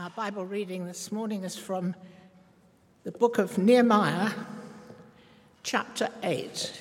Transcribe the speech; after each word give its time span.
Our 0.00 0.10
Bible 0.10 0.44
reading 0.44 0.86
this 0.86 1.10
morning 1.10 1.42
is 1.42 1.56
from 1.56 1.92
the 3.02 3.10
book 3.10 3.38
of 3.38 3.58
Nehemiah, 3.58 4.30
chapter 5.64 6.08
8, 6.22 6.80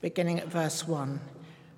beginning 0.00 0.38
at 0.38 0.46
verse 0.46 0.86
1, 0.86 1.18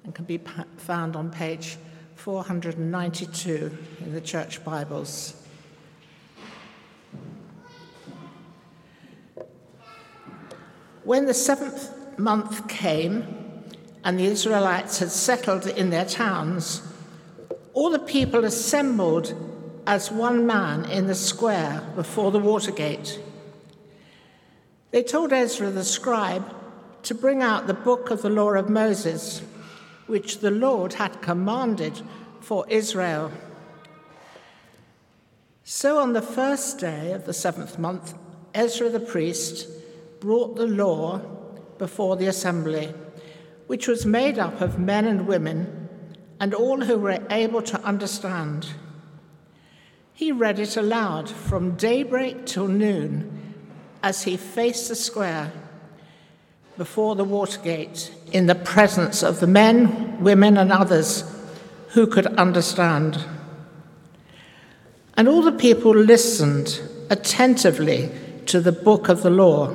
and 0.05 0.15
can 0.15 0.27
be 0.27 0.39
found 0.77 1.17
on 1.17 1.31
page 1.31 1.79
492 2.17 3.75
in 4.01 4.13
the 4.13 4.21
church 4.21 4.63
Bibles. 4.63 5.43
When 11.05 11.25
the 11.25 11.33
seventh 11.33 12.19
month 12.19 12.69
came 12.69 13.65
and 14.05 14.19
the 14.19 14.27
Israelites 14.27 14.99
had 14.99 15.11
settled 15.11 15.67
in 15.67 15.89
their 15.89 16.05
towns, 16.05 16.83
all 17.73 17.89
the 17.89 17.99
people 17.99 18.45
assembled 18.45 19.50
as 19.91 20.09
one 20.09 20.47
man 20.47 20.85
in 20.85 21.09
the 21.09 21.15
square 21.17 21.83
before 21.97 22.31
the 22.31 22.39
water 22.39 22.71
gate. 22.71 23.19
They 24.93 25.03
told 25.03 25.33
Ezra 25.33 25.69
the 25.69 25.83
scribe 25.83 26.45
to 27.03 27.13
bring 27.13 27.43
out 27.43 27.67
the 27.67 27.75
book 27.75 28.09
of 28.09 28.23
the 28.23 28.31
law 28.31 28.53
of 28.53 28.71
Moses, 28.71 29.43
which 30.07 30.39
the 30.39 30.51
Lord 30.53 30.93
had 30.93 31.21
commanded 31.21 32.03
for 32.39 32.65
Israel. 32.69 33.33
So 35.65 35.99
on 35.99 36.13
the 36.13 36.23
first 36.23 36.79
day 36.79 37.11
of 37.11 37.25
the 37.25 37.35
seventh 37.35 37.77
month, 37.77 38.15
Ezra 38.55 38.91
the 38.91 39.01
priest 39.01 39.67
brought 40.21 40.55
the 40.55 40.69
law 40.69 41.19
before 41.79 42.15
the 42.15 42.29
assembly, 42.29 42.95
which 43.67 43.89
was 43.89 44.07
made 44.07 44.39
up 44.39 44.61
of 44.61 44.79
men 44.79 45.05
and 45.05 45.27
women 45.27 45.89
and 46.39 46.55
all 46.55 46.81
who 46.81 46.97
were 46.97 47.19
able 47.29 47.63
to 47.63 47.83
understand. 47.83 48.69
He 50.21 50.33
read 50.33 50.59
it 50.59 50.77
aloud 50.77 51.31
from 51.31 51.77
daybreak 51.77 52.45
till 52.45 52.69
noon 52.69 53.55
as 54.03 54.25
he 54.25 54.37
faced 54.37 54.91
the 54.91 54.95
square 54.95 55.51
before 56.77 57.17
the 57.17 57.25
water 57.25 57.59
gate 57.63 58.15
in 58.31 58.45
the 58.45 58.55
presence 58.55 59.23
of 59.23 59.41
the 59.41 59.47
men, 59.47 60.23
women, 60.23 60.59
and 60.59 60.71
others 60.71 61.25
who 61.93 62.07
could 62.07 62.27
understand. 62.37 63.25
And 65.17 65.27
all 65.27 65.41
the 65.41 65.53
people 65.53 65.97
listened 65.97 66.83
attentively 67.09 68.11
to 68.45 68.61
the 68.61 68.73
book 68.73 69.09
of 69.09 69.23
the 69.23 69.31
law. 69.31 69.75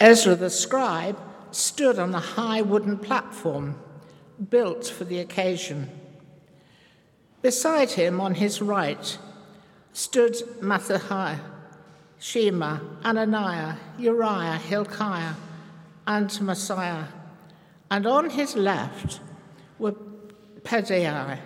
Ezra 0.00 0.34
the 0.34 0.48
scribe 0.48 1.18
stood 1.50 1.98
on 1.98 2.14
a 2.14 2.20
high 2.20 2.62
wooden 2.62 2.96
platform 2.96 3.78
built 4.48 4.86
for 4.86 5.04
the 5.04 5.18
occasion. 5.18 5.90
Beside 7.44 7.90
him, 7.90 8.22
on 8.22 8.36
his 8.36 8.62
right, 8.62 9.18
stood 9.92 10.34
Matthiah, 10.62 11.40
Shema, 12.18 12.78
Ananiah, 13.04 13.74
Uriah, 13.98 14.56
Hilkiah, 14.56 15.34
and 16.06 16.30
Maaseiah. 16.30 17.06
And 17.90 18.06
on 18.06 18.30
his 18.30 18.56
left 18.56 19.20
were 19.78 19.92
Pedaiah, 20.62 21.38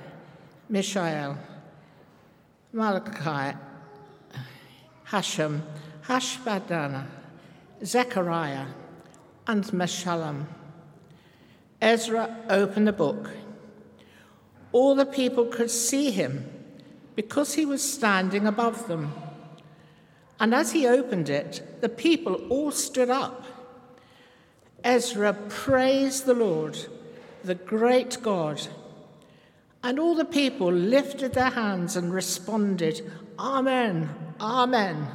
Mishael, 0.69 1.37
Malachi, 2.73 3.59
Hashum, 5.09 5.63
Hashbaddanah, 6.07 7.09
Zechariah, 7.85 8.67
and 9.49 9.65
Meshullam. 9.65 10.47
Ezra 11.83 12.37
opened 12.49 12.87
the 12.87 12.93
book 12.93 13.31
all 14.73 14.95
the 14.95 15.07
people 15.07 15.47
could 15.47 15.71
see 15.71 16.11
him 16.11 16.45
because 17.15 17.55
he 17.55 17.67
was 17.67 17.83
standing 17.83 18.47
above 18.47 18.87
them. 18.89 19.13
And 20.41 20.55
as 20.55 20.73
he 20.73 20.87
opened 20.87 21.29
it, 21.29 21.81
the 21.81 21.89
people 21.89 22.35
all 22.49 22.71
stood 22.71 23.11
up. 23.11 23.45
Ezra 24.85 25.33
praised 25.33 26.27
the 26.27 26.35
Lord, 26.35 26.79
the 27.43 27.57
great 27.57 28.19
God. 28.23 28.69
And 29.83 29.99
all 29.99 30.15
the 30.15 30.25
people 30.25 30.73
lifted 30.73 31.35
their 31.35 31.51
hands 31.51 31.97
and 31.97 32.13
responded, 32.13 33.11
Amen, 33.39 34.09
Amen. 34.41 35.09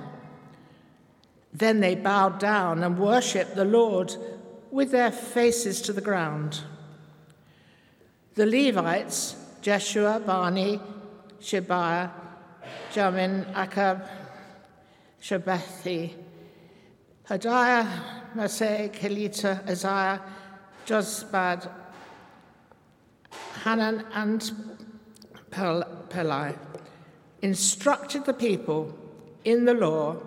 Then 1.54 1.80
they 1.80 1.96
bowed 1.96 2.40
down 2.40 2.84
and 2.84 2.98
worshipped 2.98 3.56
the 3.56 3.66
Lord 3.66 4.16
with 4.72 4.92
their 4.92 5.12
faces 5.12 5.82
to 5.84 5.94
the 5.94 6.02
ground. 6.02 6.62
The 8.36 8.46
Levites 8.48 9.36
Jeshua, 9.64 10.20
Bani, 10.20 10.78
Shebiah, 11.40 12.12
Jamin, 12.94 13.52
Akkub, 13.54 14.06
Shabbethai, 15.22 16.14
Hodiah, 17.30 17.88
Maseh, 18.36 18.92
Kelita, 18.92 19.66
Isaiah, 19.66 20.22
Josbad, 20.86 21.72
Hanan, 23.64 24.04
and 24.14 24.52
Pelai 25.50 26.58
instructed 27.42 28.26
the 28.26 28.34
people 28.34 28.94
in 29.46 29.64
the 29.64 29.74
law 29.74 30.18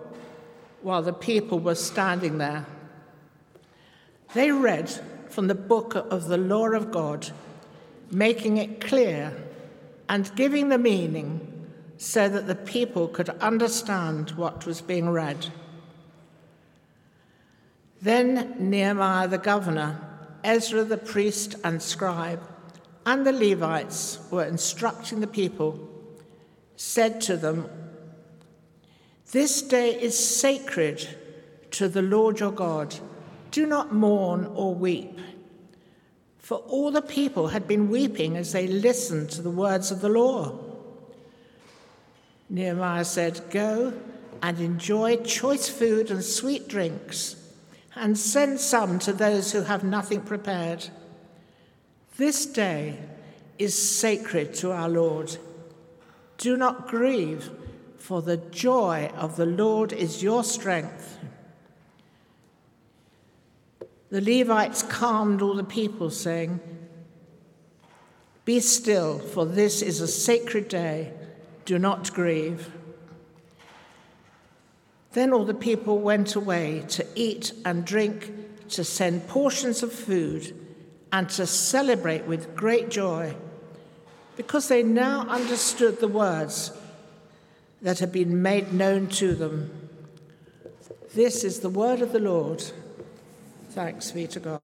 while 0.80 1.02
the 1.02 1.12
people 1.12 1.58
were 1.58 1.74
standing 1.74 2.38
there. 2.38 2.64
They 4.32 4.50
read 4.50 4.88
from 5.28 5.48
the 5.48 5.54
book 5.54 5.94
of 5.94 6.28
the 6.28 6.38
law 6.38 6.68
of 6.68 6.90
God 6.90 7.30
making 8.10 8.56
it 8.56 8.80
clear 8.80 9.32
and 10.08 10.34
giving 10.36 10.68
the 10.68 10.78
meaning 10.78 11.66
so 11.98 12.28
that 12.28 12.46
the 12.46 12.54
people 12.54 13.08
could 13.08 13.28
understand 13.40 14.30
what 14.32 14.66
was 14.66 14.80
being 14.80 15.08
read. 15.10 15.46
Then 18.00 18.54
Nehemiah 18.58 19.28
the 19.28 19.38
governor, 19.38 20.00
Ezra 20.44 20.84
the 20.84 20.98
priest 20.98 21.56
and 21.64 21.80
scribe, 21.82 22.42
and 23.04 23.26
the 23.26 23.32
Levites 23.32 24.18
were 24.30 24.44
instructing 24.44 25.20
the 25.20 25.26
people, 25.26 25.88
said 26.76 27.20
to 27.22 27.36
them, 27.36 27.68
This 29.32 29.62
day 29.62 30.00
is 30.00 30.18
sacred 30.18 31.08
to 31.72 31.88
the 31.88 32.02
Lord 32.02 32.40
your 32.40 32.52
God. 32.52 32.94
Do 33.50 33.66
not 33.66 33.94
mourn 33.94 34.46
or 34.54 34.74
weep 34.74 35.18
for 36.46 36.58
all 36.68 36.92
the 36.92 37.02
people 37.02 37.48
had 37.48 37.66
been 37.66 37.90
weeping 37.90 38.36
as 38.36 38.52
they 38.52 38.68
listened 38.68 39.28
to 39.28 39.42
the 39.42 39.50
words 39.50 39.90
of 39.90 40.00
the 40.00 40.08
law. 40.08 40.56
Nehemiah 42.48 43.04
said, 43.04 43.40
Go 43.50 43.92
and 44.40 44.60
enjoy 44.60 45.16
choice 45.16 45.68
food 45.68 46.08
and 46.08 46.22
sweet 46.22 46.68
drinks, 46.68 47.34
and 47.96 48.16
send 48.16 48.60
some 48.60 49.00
to 49.00 49.12
those 49.12 49.50
who 49.50 49.62
have 49.62 49.82
nothing 49.82 50.20
prepared. 50.20 50.86
This 52.16 52.46
day 52.46 53.00
is 53.58 53.76
sacred 53.76 54.54
to 54.54 54.70
our 54.70 54.88
Lord. 54.88 55.36
Do 56.38 56.56
not 56.56 56.86
grieve, 56.86 57.50
for 57.98 58.22
the 58.22 58.36
joy 58.36 59.10
of 59.16 59.34
the 59.34 59.46
Lord 59.46 59.92
is 59.92 60.22
your 60.22 60.44
strength. 60.44 61.18
The 64.10 64.20
Levites 64.20 64.82
calmed 64.84 65.42
all 65.42 65.54
the 65.54 65.64
people, 65.64 66.10
saying, 66.10 66.60
Be 68.44 68.60
still, 68.60 69.18
for 69.18 69.44
this 69.44 69.82
is 69.82 70.00
a 70.00 70.06
sacred 70.06 70.68
day. 70.68 71.12
Do 71.64 71.78
not 71.78 72.12
grieve. 72.14 72.70
Then 75.12 75.32
all 75.32 75.44
the 75.44 75.54
people 75.54 75.98
went 75.98 76.36
away 76.36 76.84
to 76.90 77.06
eat 77.16 77.52
and 77.64 77.84
drink, 77.84 78.32
to 78.68 78.84
send 78.84 79.26
portions 79.26 79.82
of 79.82 79.92
food, 79.92 80.54
and 81.10 81.28
to 81.30 81.46
celebrate 81.46 82.26
with 82.26 82.54
great 82.54 82.90
joy, 82.90 83.34
because 84.36 84.68
they 84.68 84.82
now 84.82 85.22
understood 85.22 85.98
the 85.98 86.08
words 86.08 86.70
that 87.82 87.98
had 87.98 88.12
been 88.12 88.42
made 88.42 88.72
known 88.72 89.08
to 89.08 89.34
them. 89.34 89.88
This 91.14 91.42
is 91.42 91.60
the 91.60 91.70
word 91.70 92.02
of 92.02 92.12
the 92.12 92.20
Lord. 92.20 92.62
Thanks 93.76 94.10
be 94.10 94.26
to 94.28 94.40
God. 94.40 94.62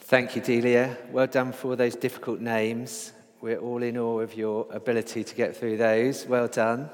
Thank 0.00 0.36
you, 0.36 0.40
Delia. 0.40 0.96
Well 1.12 1.26
done 1.26 1.52
for 1.52 1.76
those 1.76 1.94
difficult 1.94 2.40
names. 2.40 3.12
We're 3.42 3.58
all 3.58 3.82
in 3.82 3.98
awe 3.98 4.20
of 4.20 4.34
your 4.34 4.66
ability 4.70 5.24
to 5.24 5.34
get 5.34 5.54
through 5.54 5.76
those. 5.76 6.24
Well 6.24 6.48
done. 6.48 6.88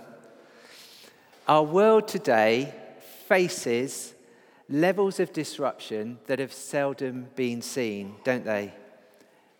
Our 1.47 1.63
world 1.63 2.09
today 2.09 2.75
faces 3.29 4.15
levels 4.69 5.21
of 5.21 5.33
disruption 5.33 6.19
that 6.27 6.41
have 6.41 6.53
seldom 6.53 7.29
been 7.37 7.63
seen, 7.63 8.17
don't 8.25 8.45
they? 8.45 8.75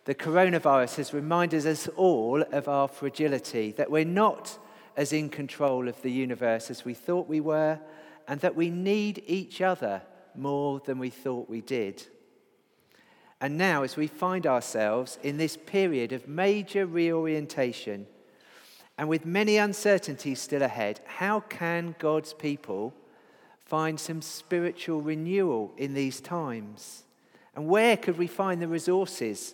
The 0.03 0.15
coronavirus 0.15 0.97
has 0.97 1.13
reminded 1.13 1.65
us 1.65 1.87
all 1.95 2.41
of 2.41 2.67
our 2.67 2.89
fragility, 2.89 3.71
that 3.77 3.89
we're 3.89 4.03
not 4.03 4.59
as 4.97 5.13
in 5.13 5.29
control 5.29 5.87
of 5.87 6.01
the 6.01 6.11
universe 6.11 6.69
as 6.69 6.85
we 6.85 6.93
thought 6.93 7.27
we 7.27 7.41
were, 7.41 7.79
and 8.27 8.39
that 8.41 8.55
we 8.55 8.69
need 8.69 9.23
each 9.27 9.61
other 9.61 10.01
more 10.35 10.81
than 10.85 10.99
we 10.99 11.09
thought 11.09 11.49
we 11.49 11.61
did. 11.61 12.03
And 13.41 13.57
now, 13.57 13.83
as 13.83 13.97
we 13.97 14.07
find 14.07 14.47
ourselves 14.47 15.19
in 15.21 15.37
this 15.37 15.57
period 15.57 16.13
of 16.13 16.27
major 16.27 16.85
reorientation 16.85 18.07
and 18.97 19.09
with 19.09 19.25
many 19.25 19.57
uncertainties 19.57 20.39
still 20.39 20.61
ahead, 20.61 21.01
how 21.05 21.41
can 21.41 21.95
God's 21.99 22.33
people 22.33 22.93
find 23.65 23.99
some 23.99 24.21
spiritual 24.21 25.01
renewal 25.01 25.73
in 25.77 25.93
these 25.93 26.21
times? 26.21 27.03
And 27.55 27.67
where 27.67 27.97
could 27.97 28.17
we 28.17 28.27
find 28.27 28.61
the 28.61 28.67
resources 28.67 29.53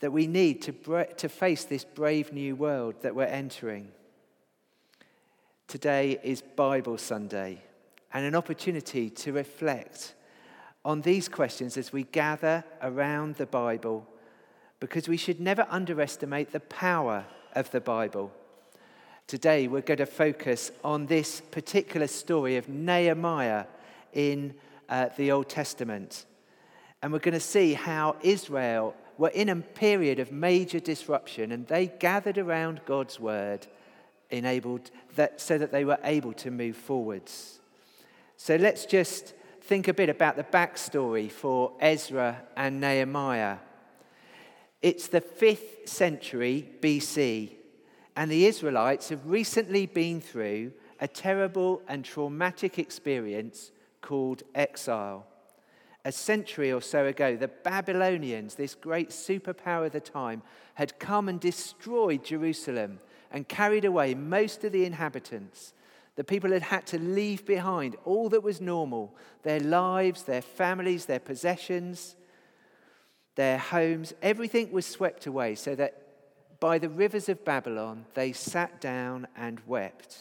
that 0.00 0.12
we 0.12 0.26
need 0.26 0.62
to, 0.62 1.04
to 1.16 1.28
face 1.28 1.64
this 1.64 1.84
brave 1.84 2.32
new 2.32 2.56
world 2.56 2.94
that 3.02 3.14
we're 3.14 3.24
entering? 3.24 3.88
Today 5.72 6.20
is 6.22 6.42
Bible 6.42 6.98
Sunday 6.98 7.62
and 8.12 8.26
an 8.26 8.34
opportunity 8.34 9.08
to 9.08 9.32
reflect 9.32 10.12
on 10.84 11.00
these 11.00 11.30
questions 11.30 11.78
as 11.78 11.94
we 11.94 12.02
gather 12.02 12.62
around 12.82 13.36
the 13.36 13.46
Bible 13.46 14.06
because 14.80 15.08
we 15.08 15.16
should 15.16 15.40
never 15.40 15.66
underestimate 15.70 16.52
the 16.52 16.60
power 16.60 17.24
of 17.54 17.70
the 17.70 17.80
Bible. 17.80 18.30
Today, 19.26 19.66
we're 19.66 19.80
going 19.80 19.96
to 19.96 20.04
focus 20.04 20.70
on 20.84 21.06
this 21.06 21.40
particular 21.40 22.06
story 22.06 22.58
of 22.58 22.68
Nehemiah 22.68 23.64
in 24.12 24.52
uh, 24.90 25.08
the 25.16 25.32
Old 25.32 25.48
Testament. 25.48 26.26
And 27.00 27.14
we're 27.14 27.18
going 27.18 27.32
to 27.32 27.40
see 27.40 27.72
how 27.72 28.16
Israel 28.20 28.94
were 29.16 29.30
in 29.30 29.48
a 29.48 29.56
period 29.56 30.18
of 30.18 30.32
major 30.32 30.80
disruption 30.80 31.50
and 31.50 31.66
they 31.66 31.86
gathered 31.86 32.36
around 32.36 32.82
God's 32.84 33.18
word 33.18 33.68
enabled 34.32 34.90
that, 35.14 35.40
so 35.40 35.58
that 35.58 35.70
they 35.70 35.84
were 35.84 35.98
able 36.02 36.32
to 36.32 36.50
move 36.50 36.76
forwards. 36.76 37.60
So 38.36 38.56
let's 38.56 38.86
just 38.86 39.34
think 39.60 39.86
a 39.86 39.94
bit 39.94 40.08
about 40.08 40.36
the 40.36 40.42
backstory 40.42 41.30
for 41.30 41.72
Ezra 41.78 42.42
and 42.56 42.80
Nehemiah. 42.80 43.58
It's 44.80 45.06
the 45.06 45.20
5th 45.20 45.88
century 45.88 46.68
BC, 46.80 47.50
and 48.16 48.30
the 48.30 48.46
Israelites 48.46 49.10
have 49.10 49.24
recently 49.26 49.86
been 49.86 50.20
through 50.20 50.72
a 51.00 51.06
terrible 51.06 51.82
and 51.86 52.04
traumatic 52.04 52.78
experience 52.78 53.70
called 54.00 54.42
exile. 54.54 55.26
A 56.04 56.10
century 56.10 56.72
or 56.72 56.80
so 56.80 57.06
ago, 57.06 57.36
the 57.36 57.46
Babylonians, 57.48 58.56
this 58.56 58.74
great 58.74 59.10
superpower 59.10 59.86
of 59.86 59.92
the 59.92 60.00
time, 60.00 60.42
had 60.74 60.98
come 60.98 61.28
and 61.28 61.38
destroyed 61.38 62.24
Jerusalem 62.24 62.98
and 63.32 63.48
carried 63.48 63.84
away 63.84 64.14
most 64.14 64.62
of 64.62 64.72
the 64.72 64.84
inhabitants. 64.84 65.72
The 66.14 66.24
people 66.24 66.52
had 66.52 66.62
had 66.62 66.86
to 66.88 66.98
leave 66.98 67.46
behind 67.46 67.96
all 68.04 68.28
that 68.28 68.42
was 68.42 68.60
normal 68.60 69.16
their 69.42 69.60
lives, 69.60 70.22
their 70.22 70.42
families, 70.42 71.06
their 71.06 71.18
possessions, 71.18 72.14
their 73.34 73.58
homes. 73.58 74.12
Everything 74.22 74.70
was 74.70 74.86
swept 74.86 75.26
away 75.26 75.54
so 75.54 75.74
that 75.74 75.98
by 76.60 76.78
the 76.78 76.90
rivers 76.90 77.28
of 77.28 77.44
Babylon 77.44 78.04
they 78.14 78.32
sat 78.32 78.80
down 78.80 79.26
and 79.34 79.60
wept. 79.66 80.18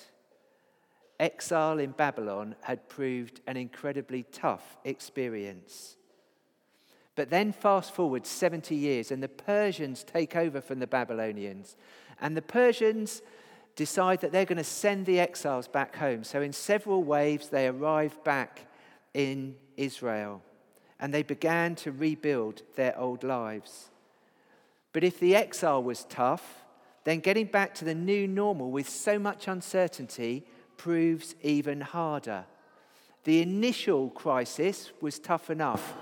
Exile 1.20 1.78
in 1.78 1.92
Babylon 1.92 2.56
had 2.62 2.90
proved 2.90 3.42
an 3.46 3.58
incredibly 3.58 4.24
tough 4.24 4.78
experience. 4.84 5.98
But 7.16 7.30
then, 7.30 7.52
fast 7.52 7.94
forward 7.94 8.26
70 8.26 8.74
years, 8.74 9.12
and 9.12 9.22
the 9.22 9.28
Persians 9.28 10.04
take 10.04 10.36
over 10.36 10.62
from 10.62 10.80
the 10.80 10.88
Babylonians. 10.88 11.76
And 12.22 12.38
the 12.38 12.42
Persians 12.42 13.22
decide 13.76 14.22
that 14.22 14.32
they're 14.32 14.46
going 14.46 14.58
to 14.58 14.64
send 14.64 15.06
the 15.06 15.20
exiles 15.20 15.68
back 15.68 15.96
home. 15.96 16.24
So, 16.24 16.42
in 16.42 16.54
several 16.54 17.04
waves, 17.04 17.50
they 17.50 17.68
arrive 17.68 18.24
back 18.24 18.68
in 19.14 19.56
Israel 19.76 20.42
and 21.00 21.14
they 21.14 21.24
began 21.24 21.76
to 21.76 21.92
rebuild 21.92 22.62
their 22.76 22.98
old 22.98 23.24
lives. 23.24 23.90
But 24.94 25.04
if 25.04 25.20
the 25.20 25.36
exile 25.36 25.82
was 25.82 26.06
tough, 26.06 26.64
then 27.04 27.20
getting 27.20 27.48
back 27.48 27.74
to 27.76 27.86
the 27.86 27.96
new 27.96 28.28
normal 28.28 28.70
with 28.70 28.88
so 28.88 29.18
much 29.18 29.48
uncertainty 29.48 30.46
proves 30.78 31.36
even 31.42 31.82
harder. 31.82 32.46
The 33.24 33.42
initial 33.42 34.10
crisis 34.12 34.92
was 35.02 35.18
tough 35.18 35.50
enough, 35.50 35.94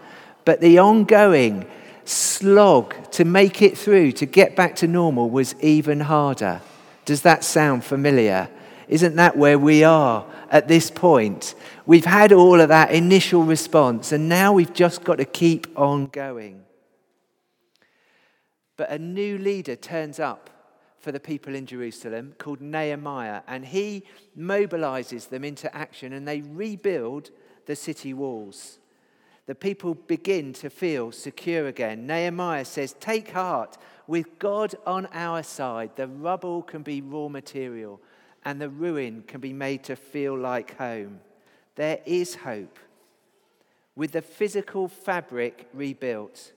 but 0.43 0.59
the 0.59 0.79
ongoing 0.79 1.65
slog 2.09 3.11
to 3.11 3.25
make 3.25 3.61
it 3.61 3.77
through, 3.77 4.13
to 4.13 4.25
get 4.25 4.55
back 4.55 4.75
to 4.77 4.87
normal, 4.87 5.29
was 5.29 5.55
even 5.61 6.01
harder. 6.01 6.61
Does 7.05 7.21
that 7.21 7.43
sound 7.43 7.83
familiar? 7.83 8.49
Isn't 8.87 9.15
that 9.17 9.37
where 9.37 9.59
we 9.59 9.83
are 9.83 10.25
at 10.49 10.67
this 10.67 10.89
point? 10.89 11.55
We've 11.85 12.05
had 12.05 12.31
all 12.33 12.59
of 12.59 12.69
that 12.69 12.91
initial 12.91 13.43
response, 13.43 14.11
and 14.11 14.27
now 14.27 14.53
we've 14.53 14.73
just 14.73 15.03
got 15.03 15.17
to 15.17 15.25
keep 15.25 15.67
on 15.77 16.07
going. 16.07 16.63
But 18.75 18.89
a 18.89 18.97
new 18.97 19.37
leader 19.37 19.75
turns 19.75 20.19
up 20.19 20.49
for 20.99 21.11
the 21.11 21.19
people 21.19 21.55
in 21.55 21.65
Jerusalem 21.65 22.33
called 22.37 22.61
Nehemiah, 22.61 23.41
and 23.47 23.65
he 23.65 24.03
mobilizes 24.37 25.29
them 25.29 25.43
into 25.43 25.73
action 25.75 26.13
and 26.13 26.27
they 26.27 26.41
rebuild 26.41 27.29
the 27.65 27.75
city 27.75 28.13
walls. 28.13 28.78
The 29.49 29.55
people 29.55 29.95
begin 29.95 30.53
to 30.53 30.69
feel 30.69 31.11
secure 31.11 31.65
again. 31.65 32.05
Nehemiah 32.05 32.65
says, 32.65 32.93
Take 32.99 33.31
heart, 33.31 33.79
with 34.05 34.37
God 34.37 34.75
on 34.85 35.07
our 35.11 35.41
side, 35.41 35.95
the 35.95 36.05
rubble 36.05 36.61
can 36.61 36.83
be 36.83 37.01
raw 37.01 37.29
material 37.29 37.99
and 38.45 38.61
the 38.61 38.69
ruin 38.69 39.23
can 39.25 39.41
be 39.41 39.51
made 39.51 39.83
to 39.85 39.95
feel 39.95 40.37
like 40.37 40.77
home. 40.77 41.21
There 41.73 41.97
is 42.05 42.35
hope. 42.35 42.77
With 43.95 44.11
the 44.11 44.21
physical 44.21 44.87
fabric 44.87 45.67
rebuilt, 45.73 46.51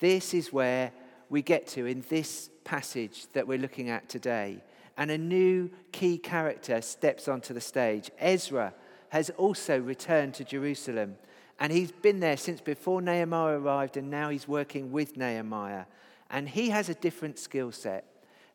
this 0.00 0.32
is 0.32 0.54
where 0.54 0.90
we 1.28 1.42
get 1.42 1.66
to 1.66 1.84
in 1.84 2.02
this 2.08 2.48
passage 2.64 3.26
that 3.34 3.46
we're 3.46 3.58
looking 3.58 3.90
at 3.90 4.08
today. 4.08 4.62
And 4.96 5.10
a 5.10 5.18
new 5.18 5.68
key 5.92 6.16
character 6.16 6.80
steps 6.80 7.28
onto 7.28 7.52
the 7.52 7.60
stage. 7.60 8.10
Ezra 8.18 8.72
has 9.10 9.28
also 9.28 9.78
returned 9.78 10.32
to 10.32 10.44
Jerusalem. 10.44 11.16
And 11.58 11.72
he's 11.72 11.92
been 11.92 12.20
there 12.20 12.36
since 12.36 12.60
before 12.60 13.00
Nehemiah 13.00 13.58
arrived, 13.58 13.96
and 13.96 14.10
now 14.10 14.30
he's 14.30 14.48
working 14.48 14.92
with 14.92 15.16
Nehemiah 15.16 15.84
and 16.32 16.48
he 16.48 16.70
has 16.70 16.88
a 16.88 16.94
different 16.94 17.38
skill 17.38 17.70
set. 17.70 18.06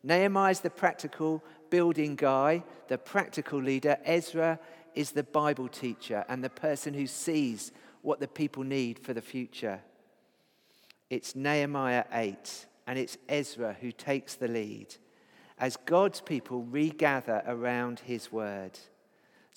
Nehemiah 0.02 0.50
is 0.50 0.60
the 0.60 0.68
practical 0.68 1.42
building 1.70 2.16
guy, 2.16 2.64
the 2.88 2.98
practical 2.98 3.62
leader. 3.62 3.96
Ezra 4.04 4.58
is 4.94 5.12
the 5.12 5.22
Bible 5.22 5.68
teacher 5.68 6.24
and 6.28 6.42
the 6.42 6.50
person 6.50 6.92
who 6.92 7.06
sees 7.06 7.72
what 8.02 8.20
the 8.20 8.28
people 8.28 8.64
need 8.64 8.98
for 8.98 9.14
the 9.14 9.22
future. 9.22 9.80
It's 11.08 11.36
Nehemiah 11.36 12.04
8, 12.12 12.66
and 12.86 12.98
it's 12.98 13.16
Ezra 13.28 13.76
who 13.80 13.92
takes 13.92 14.34
the 14.34 14.48
lead 14.48 14.94
as 15.58 15.76
God's 15.76 16.20
people 16.20 16.62
regather 16.64 17.42
around 17.46 18.00
his 18.00 18.30
word. 18.30 18.78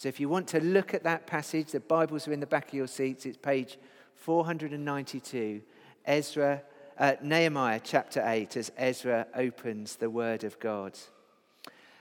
So 0.02 0.10
if 0.10 0.20
you 0.20 0.30
want 0.30 0.48
to 0.48 0.60
look 0.60 0.96
at 0.96 1.04
that 1.04 1.28
passage, 1.28 1.74
the 1.74 1.80
Bibles 1.80 2.28
are 2.28 2.34
in 2.34 2.40
the 2.40 2.48
back 2.48 2.70
of 2.70 2.74
your 2.74 2.88
seats. 2.88 3.28
It's 3.28 3.38
page 3.38 3.78
492. 4.16 5.62
Ezra 6.08 6.64
uh, 6.98 7.14
Nehemiah 7.22 7.80
chapter 7.84 8.24
8 8.26 8.58
as 8.58 8.72
Ezra 8.78 9.28
opens 9.36 9.98
the 9.98 10.10
Word 10.10 10.44
of 10.44 10.60
God. 10.60 10.98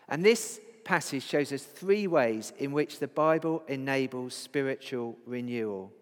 And 0.08 0.24
this 0.24 0.62
passage 0.82 1.24
shows 1.24 1.52
us 1.52 1.62
three 1.62 2.06
ways 2.06 2.54
in 2.56 2.72
which 2.72 3.00
the 3.00 3.06
Bible 3.06 3.62
enables 3.68 4.32
spiritual 4.32 5.18
renewal. 5.26 5.92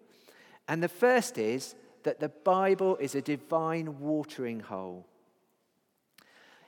And 0.69 0.81
the 0.81 0.87
first 0.87 1.37
is 1.37 1.75
that 2.03 2.21
the 2.21 2.29
Bible 2.29 2.95
is 2.95 3.13
a 3.13 3.21
divine 3.21 3.99
watering 3.99 4.61
hole. 4.61 5.05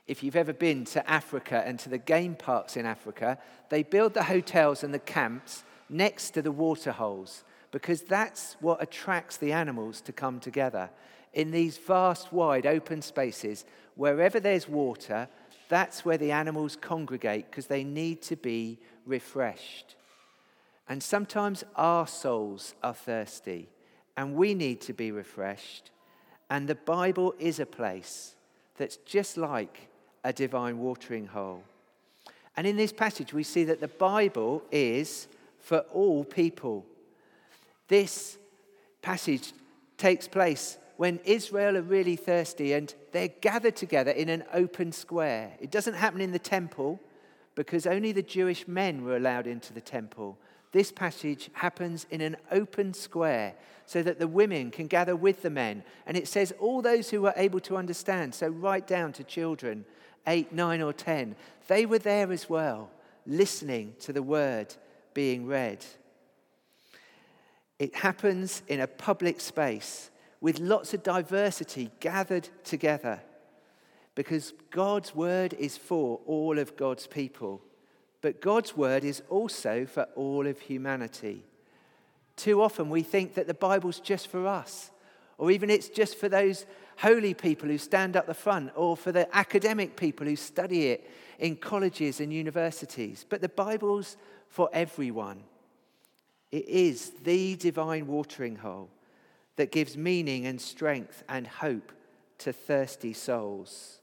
If 0.06 0.22
you've 0.22 0.36
ever 0.36 0.52
been 0.52 0.84
to 0.86 1.08
Africa 1.08 1.62
and 1.64 1.78
to 1.80 1.88
the 1.88 1.98
game 1.98 2.34
parks 2.34 2.76
in 2.76 2.86
Africa, 2.86 3.38
they 3.68 3.82
build 3.82 4.14
the 4.14 4.24
hotels 4.24 4.82
and 4.82 4.92
the 4.92 4.98
camps 4.98 5.64
next 5.88 6.30
to 6.30 6.42
the 6.42 6.52
water 6.52 6.92
holes 6.92 7.44
because 7.70 8.02
that's 8.02 8.56
what 8.60 8.82
attracts 8.82 9.36
the 9.36 9.52
animals 9.52 10.00
to 10.02 10.12
come 10.12 10.40
together 10.40 10.90
in 11.32 11.50
these 11.50 11.78
vast, 11.78 12.32
wide, 12.32 12.66
open 12.66 13.02
spaces, 13.02 13.64
wherever 13.94 14.38
there's 14.38 14.68
water, 14.68 15.28
that's 15.68 16.04
where 16.04 16.18
the 16.18 16.32
animals 16.32 16.76
congregate 16.76 17.50
because 17.50 17.66
they 17.66 17.84
need 17.84 18.20
to 18.22 18.36
be 18.36 18.78
refreshed. 19.06 19.96
And 20.88 21.02
sometimes 21.02 21.64
our 21.76 22.06
souls 22.06 22.74
are 22.82 22.94
thirsty 22.94 23.70
and 24.16 24.34
we 24.34 24.54
need 24.54 24.80
to 24.82 24.92
be 24.92 25.10
refreshed. 25.10 25.90
And 26.50 26.68
the 26.68 26.74
Bible 26.74 27.34
is 27.38 27.58
a 27.58 27.66
place 27.66 28.34
that's 28.76 28.96
just 28.98 29.38
like 29.38 29.88
a 30.24 30.32
divine 30.32 30.78
watering 30.78 31.26
hole. 31.26 31.62
And 32.56 32.66
in 32.66 32.76
this 32.76 32.92
passage, 32.92 33.32
we 33.32 33.42
see 33.42 33.64
that 33.64 33.80
the 33.80 33.88
Bible 33.88 34.62
is 34.70 35.28
for 35.58 35.78
all 35.92 36.24
people. 36.24 36.84
This 37.88 38.38
passage 39.00 39.52
takes 39.96 40.28
place 40.28 40.78
when 40.96 41.18
Israel 41.24 41.76
are 41.76 41.82
really 41.82 42.16
thirsty 42.16 42.74
and 42.74 42.94
they're 43.12 43.28
gathered 43.28 43.76
together 43.76 44.10
in 44.10 44.28
an 44.28 44.44
open 44.52 44.92
square. 44.92 45.52
It 45.60 45.70
doesn't 45.70 45.94
happen 45.94 46.20
in 46.20 46.32
the 46.32 46.38
temple 46.38 47.00
because 47.54 47.86
only 47.86 48.12
the 48.12 48.22
Jewish 48.22 48.68
men 48.68 49.04
were 49.04 49.16
allowed 49.16 49.46
into 49.46 49.72
the 49.72 49.80
temple. 49.80 50.38
This 50.72 50.90
passage 50.90 51.50
happens 51.54 52.06
in 52.10 52.20
an 52.20 52.36
open 52.50 52.94
square 52.94 53.54
so 53.84 54.02
that 54.02 54.18
the 54.18 54.28
women 54.28 54.70
can 54.70 54.86
gather 54.86 55.14
with 55.14 55.42
the 55.42 55.50
men. 55.50 55.84
And 56.06 56.16
it 56.16 56.28
says, 56.28 56.52
all 56.58 56.80
those 56.80 57.10
who 57.10 57.22
were 57.22 57.34
able 57.36 57.60
to 57.60 57.76
understand, 57.76 58.34
so 58.34 58.48
right 58.48 58.86
down 58.86 59.12
to 59.14 59.24
children, 59.24 59.84
eight, 60.26 60.52
nine, 60.52 60.80
or 60.82 60.92
ten, 60.92 61.36
they 61.68 61.86
were 61.86 61.98
there 61.98 62.32
as 62.32 62.48
well, 62.48 62.90
listening 63.26 63.94
to 64.00 64.12
the 64.12 64.22
word 64.22 64.74
being 65.14 65.46
read. 65.46 65.84
It 67.78 67.94
happens 67.94 68.62
in 68.68 68.80
a 68.80 68.86
public 68.86 69.40
space 69.40 70.10
with 70.40 70.58
lots 70.58 70.94
of 70.94 71.02
diversity 71.02 71.90
gathered 72.00 72.48
together 72.64 73.20
because 74.14 74.52
God's 74.70 75.14
word 75.14 75.54
is 75.54 75.76
for 75.76 76.20
all 76.26 76.58
of 76.58 76.76
God's 76.76 77.06
people. 77.06 77.62
But 78.20 78.40
God's 78.40 78.76
word 78.76 79.04
is 79.04 79.22
also 79.28 79.86
for 79.86 80.04
all 80.14 80.46
of 80.46 80.60
humanity. 80.60 81.44
Too 82.36 82.62
often 82.62 82.88
we 82.88 83.02
think 83.02 83.34
that 83.34 83.46
the 83.46 83.54
Bible's 83.54 84.00
just 84.00 84.28
for 84.28 84.46
us, 84.46 84.90
or 85.38 85.50
even 85.50 85.70
it's 85.70 85.88
just 85.88 86.16
for 86.16 86.28
those 86.28 86.66
holy 86.96 87.34
people 87.34 87.68
who 87.68 87.78
stand 87.78 88.16
up 88.16 88.26
the 88.26 88.34
front, 88.34 88.72
or 88.74 88.96
for 88.96 89.12
the 89.12 89.34
academic 89.36 89.96
people 89.96 90.26
who 90.26 90.36
study 90.36 90.88
it 90.88 91.10
in 91.38 91.56
colleges 91.56 92.20
and 92.20 92.32
universities. 92.32 93.26
But 93.28 93.40
the 93.40 93.48
Bible's 93.48 94.16
for 94.48 94.68
everyone. 94.72 95.42
It 96.50 96.68
is 96.68 97.12
the 97.22 97.56
divine 97.56 98.06
watering 98.06 98.56
hole 98.56 98.90
that 99.56 99.72
gives 99.72 99.96
meaning 99.96 100.46
and 100.46 100.60
strength 100.60 101.24
and 101.28 101.46
hope 101.46 101.92
to 102.38 102.52
thirsty 102.52 103.12
souls. 103.12 104.00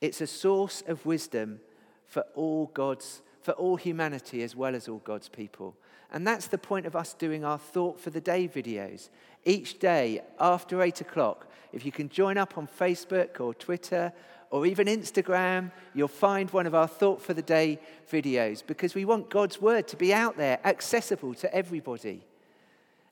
It's 0.00 0.20
a 0.20 0.26
source 0.26 0.82
of 0.86 1.04
wisdom 1.06 1.60
for 2.06 2.24
all 2.34 2.66
God's, 2.74 3.22
for 3.40 3.52
all 3.52 3.76
humanity 3.76 4.42
as 4.42 4.54
well 4.54 4.74
as 4.74 4.88
all 4.88 4.98
God's 4.98 5.28
people. 5.28 5.76
And 6.10 6.26
that's 6.26 6.46
the 6.46 6.58
point 6.58 6.86
of 6.86 6.96
us 6.96 7.14
doing 7.14 7.44
our 7.44 7.58
Thought 7.58 8.00
for 8.00 8.10
the 8.10 8.20
Day 8.20 8.48
videos. 8.48 9.10
Each 9.44 9.78
day 9.78 10.22
after 10.40 10.82
eight 10.82 11.00
o'clock, 11.00 11.46
if 11.72 11.84
you 11.84 11.92
can 11.92 12.08
join 12.08 12.38
up 12.38 12.56
on 12.56 12.66
Facebook 12.66 13.40
or 13.40 13.52
Twitter 13.52 14.12
or 14.50 14.64
even 14.64 14.86
Instagram, 14.86 15.70
you'll 15.94 16.08
find 16.08 16.50
one 16.50 16.66
of 16.66 16.74
our 16.74 16.88
Thought 16.88 17.20
for 17.20 17.34
the 17.34 17.42
Day 17.42 17.78
videos 18.10 18.66
because 18.66 18.94
we 18.94 19.04
want 19.04 19.28
God's 19.28 19.60
Word 19.60 19.86
to 19.88 19.96
be 19.96 20.14
out 20.14 20.38
there, 20.38 20.58
accessible 20.64 21.34
to 21.34 21.54
everybody. 21.54 22.24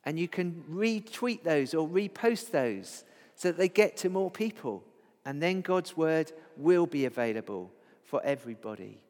And 0.05 0.19
you 0.19 0.29
can 0.29 0.65
retweet 0.71 1.43
those 1.43 1.75
or 1.75 1.87
repost 1.87 2.51
those 2.51 3.05
so 3.35 3.49
that 3.49 3.59
they 3.59 3.69
get 3.69 3.99
to 3.99 4.09
more 4.09 4.31
people. 4.31 4.83
And 5.27 5.43
then 5.43 5.61
God's 5.61 5.97
Word 5.97 6.33
will 6.57 6.87
be 6.87 7.05
available 7.05 7.71
for 8.05 8.23
everybody. 8.25 9.01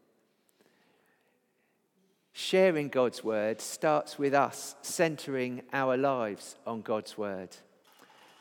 Sharing 2.38 2.88
God's 2.88 3.24
word 3.24 3.62
starts 3.62 4.18
with 4.18 4.34
us 4.34 4.74
centering 4.82 5.62
our 5.72 5.96
lives 5.96 6.56
on 6.66 6.82
God's 6.82 7.16
word. 7.16 7.48
Do 7.48 7.56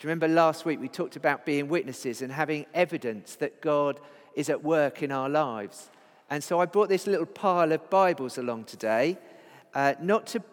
you 0.02 0.10
remember 0.10 0.28
last 0.28 0.66
week 0.66 0.82
we 0.82 0.90
talked 0.90 1.16
about 1.16 1.46
being 1.46 1.70
witnesses 1.70 2.22
and 2.22 2.30
having 2.30 2.66
evidence 2.74 3.36
that 3.38 3.62
God 3.62 4.02
is 4.36 4.50
at 4.50 4.62
work 4.62 5.02
in 5.02 5.14
our 5.14 5.30
lives? 5.30 5.90
And 6.30 6.44
so 6.44 6.60
I 6.60 6.66
brought 6.66 6.90
this 6.90 7.08
little 7.08 7.26
pile 7.26 7.72
of 7.72 7.90
Bibles 7.90 8.38
along 8.38 8.66
today, 8.66 9.18
uh, 9.74 9.94
not 10.02 10.28
to 10.28 10.44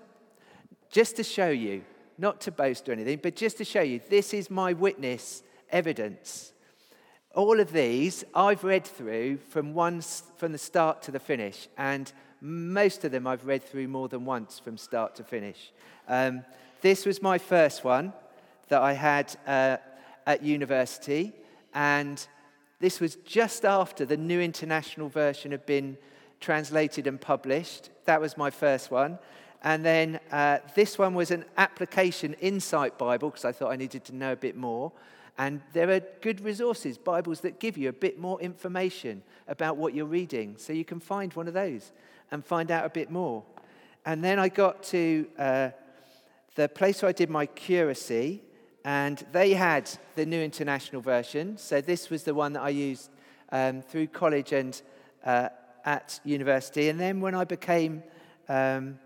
just 0.92 1.16
to 1.16 1.24
show 1.24 1.50
you, 1.50 1.82
not 2.18 2.40
to 2.42 2.52
boast 2.52 2.88
or 2.88 2.92
anything, 2.92 3.18
but 3.20 3.34
just 3.34 3.58
to 3.58 3.64
show 3.64 3.82
you 3.82 4.00
this 4.08 4.32
is 4.32 4.52
my 4.52 4.72
witness 4.72 5.42
evidence 5.68 6.52
all 7.34 7.60
of 7.60 7.72
these 7.72 8.24
I've 8.34 8.62
read 8.62 8.84
through 8.84 9.38
from, 9.48 9.74
one, 9.74 10.02
from 10.36 10.52
the 10.52 10.58
start 10.58 11.02
to 11.02 11.10
the 11.10 11.18
finish, 11.18 11.68
and 11.78 12.12
most 12.42 13.04
of 13.04 13.12
them 13.12 13.24
I've 13.26 13.46
read 13.46 13.62
through 13.62 13.86
more 13.86 14.08
than 14.08 14.24
once 14.24 14.58
from 14.58 14.76
start 14.76 15.14
to 15.14 15.24
finish. 15.24 15.72
Um, 16.08 16.44
this 16.80 17.06
was 17.06 17.22
my 17.22 17.38
first 17.38 17.84
one 17.84 18.12
that 18.68 18.82
I 18.82 18.94
had 18.94 19.34
uh, 19.46 19.76
at 20.26 20.42
university, 20.42 21.32
and 21.72 22.26
this 22.80 22.98
was 22.98 23.14
just 23.24 23.64
after 23.64 24.04
the 24.04 24.16
New 24.16 24.40
International 24.40 25.08
Version 25.08 25.52
had 25.52 25.64
been 25.66 25.96
translated 26.40 27.06
and 27.06 27.20
published. 27.20 27.90
That 28.06 28.20
was 28.20 28.36
my 28.36 28.50
first 28.50 28.90
one. 28.90 29.20
And 29.62 29.84
then 29.84 30.18
uh, 30.32 30.58
this 30.74 30.98
one 30.98 31.14
was 31.14 31.30
an 31.30 31.44
application 31.56 32.34
insight 32.40 32.98
Bible 32.98 33.30
because 33.30 33.44
I 33.44 33.52
thought 33.52 33.70
I 33.70 33.76
needed 33.76 34.04
to 34.06 34.16
know 34.16 34.32
a 34.32 34.36
bit 34.36 34.56
more. 34.56 34.90
And 35.38 35.60
there 35.72 35.88
are 35.90 36.00
good 36.20 36.40
resources, 36.40 36.98
Bibles 36.98 37.40
that 37.42 37.60
give 37.60 37.78
you 37.78 37.88
a 37.88 37.92
bit 37.92 38.18
more 38.18 38.40
information 38.40 39.22
about 39.46 39.76
what 39.76 39.94
you're 39.94 40.04
reading. 40.04 40.56
So 40.58 40.72
you 40.72 40.84
can 40.84 40.98
find 40.98 41.32
one 41.34 41.46
of 41.46 41.54
those 41.54 41.92
and 42.32 42.44
find 42.44 42.72
out 42.72 42.84
a 42.84 42.88
bit 42.88 43.10
more. 43.10 43.44
And 44.04 44.24
then 44.24 44.40
I 44.40 44.48
got 44.48 44.82
to 44.84 45.26
uh, 45.38 45.70
the 46.56 46.68
place 46.68 47.02
where 47.02 47.10
I 47.10 47.12
did 47.12 47.30
my 47.30 47.46
curacy, 47.46 48.42
and 48.84 49.24
they 49.30 49.54
had 49.54 49.88
the 50.16 50.26
New 50.26 50.40
International 50.42 51.00
Version. 51.00 51.56
So 51.56 51.80
this 51.80 52.10
was 52.10 52.24
the 52.24 52.34
one 52.34 52.54
that 52.54 52.62
I 52.62 52.70
used 52.70 53.10
um, 53.52 53.82
through 53.82 54.08
college 54.08 54.52
and 54.52 54.82
uh, 55.24 55.50
at 55.84 56.18
university. 56.24 56.88
And 56.88 56.98
then 56.98 57.20
when 57.20 57.36
I 57.36 57.44
became 57.44 58.02
um, 58.48 58.98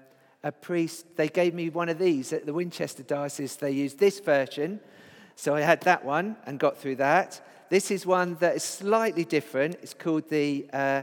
a 0.43 0.51
priest, 0.51 1.05
they 1.17 1.29
gave 1.29 1.53
me 1.53 1.69
one 1.69 1.91
of 1.91 1.99
these 1.99 2.33
at 2.33 2.47
the 2.47 2.55
Winchester 2.55 3.03
Diocese. 3.03 3.57
They 3.57 3.73
used 3.73 3.99
this 3.99 4.21
version 4.21 4.81
so 5.39 5.55
I 5.55 5.61
had 5.61 5.83
that 5.83 6.03
one 6.03 6.37
and 6.47 6.59
got 6.59 6.79
through 6.79 6.97
that. 6.97 7.47
This 7.69 7.91
is 7.91 8.07
one 8.07 8.37
that 8.37 8.57
is 8.57 8.63
slightly 8.63 9.25
different. 9.25 9.77
It's 9.83 9.93
called 9.93 10.31
the 10.31 10.67
uh, 10.73 11.03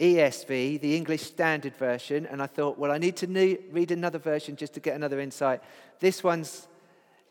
ESV, 0.00 0.80
the 0.80 0.96
English 0.96 1.22
Standard 1.22 1.76
Version. 1.76 2.26
And 2.26 2.42
I 2.42 2.46
thought, 2.46 2.78
well, 2.78 2.90
I 2.90 2.98
need 2.98 3.16
to 3.16 3.26
new, 3.26 3.58
read 3.70 3.90
another 3.90 4.18
version 4.18 4.56
just 4.56 4.72
to 4.74 4.80
get 4.80 4.96
another 4.96 5.20
insight. 5.20 5.60
This 6.00 6.24
one's 6.24 6.66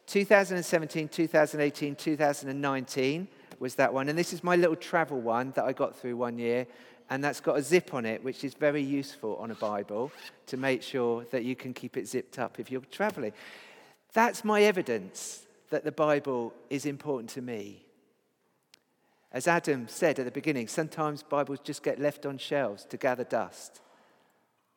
2017, 0.06 1.10
2018, 1.10 1.96
2019 1.96 3.28
was 3.60 3.76
that 3.76 3.94
one. 3.94 4.08
And 4.08 4.18
this 4.18 4.34
is 4.34 4.44
my 4.44 4.56
little 4.56 4.76
travel 4.76 5.20
one 5.20 5.52
that 5.56 5.66
I 5.66 5.74
got 5.74 5.96
through 5.96 6.16
one 6.16 6.38
year. 6.38 6.68
And 7.10 7.24
that's 7.24 7.42
got 7.42 7.58
a 7.58 7.62
zip 7.64 7.94
on 7.96 8.06
it, 8.06 8.24
which 8.24 8.44
is 8.44 8.54
very 8.54 8.84
useful 8.84 9.36
on 9.38 9.50
a 9.50 9.56
Bible 9.56 10.12
to 10.46 10.58
make 10.58 10.84
sure 10.84 11.26
that 11.32 11.44
you 11.44 11.56
can 11.56 11.74
keep 11.74 11.98
it 11.98 12.08
zipped 12.08 12.38
up 12.38 12.60
if 12.60 12.70
you're 12.70 12.82
traveling. 12.92 13.34
That's 14.14 14.44
my 14.44 14.62
evidence 14.62 15.44
that 15.72 15.84
the 15.84 15.92
Bible 15.92 16.54
is 16.70 16.86
important 16.86 17.32
to 17.32 17.42
me. 17.42 17.84
As 19.32 19.48
Adam 19.48 19.88
said 19.88 20.18
at 20.18 20.26
the 20.26 20.32
beginning, 20.32 20.68
sometimes 20.68 21.22
Bibles 21.22 21.60
just 21.60 21.84
get 21.84 22.00
left 22.00 22.26
on 22.26 22.38
shelves 22.38 22.86
to 22.86 22.98
gather 22.98 23.24
dust. 23.24 23.82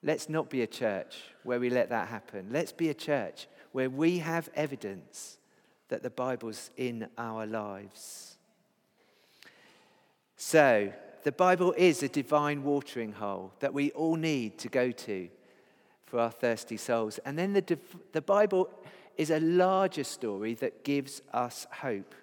Let's 0.02 0.28
not 0.28 0.50
be 0.50 0.62
a 0.62 0.66
church 0.66 1.16
where 1.42 1.60
we 1.60 1.70
let 1.70 1.88
that 1.90 2.08
happen. 2.08 2.48
Let's 2.50 2.72
be 2.72 2.88
a 2.88 2.94
church 2.94 3.46
where 3.72 3.88
we 3.88 4.18
have 4.18 4.50
evidence 4.54 5.38
that 5.88 6.02
the 6.02 6.10
Bible's 6.10 6.70
in 6.76 7.08
our 7.16 7.46
lives. 7.46 8.36
So, 10.36 10.92
the 11.22 11.32
Bible 11.32 11.72
is 11.76 12.02
a 12.02 12.08
divine 12.08 12.64
watering 12.64 13.12
hole 13.12 13.52
that 13.60 13.72
we 13.72 13.92
all 13.92 14.16
need 14.16 14.58
to 14.58 14.68
go 14.68 14.90
to 14.90 15.28
for 16.04 16.18
our 16.18 16.30
thirsty 16.30 16.76
souls. 16.76 17.18
And 17.24 17.38
then 17.38 17.52
the, 17.52 17.78
the 18.12 18.20
Bible 18.20 18.68
is 19.16 19.30
a 19.30 19.40
larger 19.40 20.04
story 20.04 20.54
that 20.54 20.84
gives 20.84 21.22
us 21.32 21.66
hope. 21.70 22.14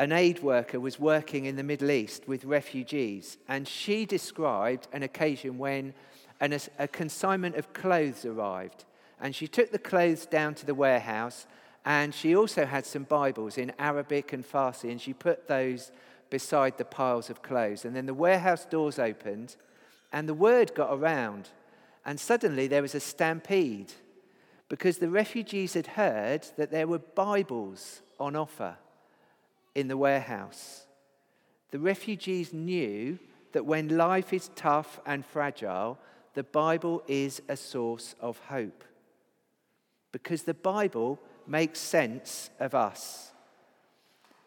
An 0.00 0.12
aid 0.12 0.42
worker 0.42 0.80
was 0.80 0.98
working 0.98 1.44
in 1.44 1.56
the 1.56 1.62
Middle 1.62 1.90
East 1.90 2.26
with 2.26 2.46
refugees, 2.46 3.36
and 3.46 3.68
she 3.68 4.06
described 4.06 4.88
an 4.94 5.02
occasion 5.02 5.58
when 5.58 5.92
an, 6.40 6.58
a 6.78 6.88
consignment 6.88 7.56
of 7.56 7.74
clothes 7.74 8.24
arrived. 8.24 8.86
And 9.20 9.36
she 9.36 9.46
took 9.46 9.72
the 9.72 9.78
clothes 9.78 10.24
down 10.24 10.54
to 10.54 10.64
the 10.64 10.74
warehouse, 10.74 11.46
and 11.84 12.14
she 12.14 12.34
also 12.34 12.64
had 12.64 12.86
some 12.86 13.02
Bibles 13.02 13.58
in 13.58 13.74
Arabic 13.78 14.32
and 14.32 14.42
Farsi, 14.42 14.90
and 14.90 14.98
she 14.98 15.12
put 15.12 15.48
those 15.48 15.92
beside 16.30 16.78
the 16.78 16.86
piles 16.86 17.28
of 17.28 17.42
clothes. 17.42 17.84
And 17.84 17.94
then 17.94 18.06
the 18.06 18.14
warehouse 18.14 18.64
doors 18.64 18.98
opened, 18.98 19.56
and 20.14 20.26
the 20.26 20.32
word 20.32 20.74
got 20.74 20.94
around, 20.94 21.50
and 22.06 22.18
suddenly 22.18 22.68
there 22.68 22.80
was 22.80 22.94
a 22.94 23.00
stampede 23.00 23.92
because 24.70 24.96
the 24.96 25.10
refugees 25.10 25.74
had 25.74 25.88
heard 25.88 26.46
that 26.56 26.70
there 26.70 26.88
were 26.88 27.00
Bibles 27.00 28.00
on 28.18 28.34
offer 28.34 28.78
in 29.74 29.88
the 29.88 29.96
warehouse. 29.96 30.86
The 31.70 31.78
refugees 31.78 32.52
knew 32.52 33.18
that 33.52 33.66
when 33.66 33.96
life 33.96 34.32
is 34.32 34.50
tough 34.54 35.00
and 35.06 35.24
fragile, 35.24 35.98
the 36.34 36.44
Bible 36.44 37.02
is 37.06 37.42
a 37.48 37.56
source 37.56 38.14
of 38.20 38.38
hope. 38.48 38.84
Because 40.12 40.42
the 40.42 40.54
Bible 40.54 41.18
makes 41.46 41.78
sense 41.78 42.50
of 42.58 42.74
us. 42.74 43.32